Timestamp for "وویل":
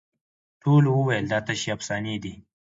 0.95-1.25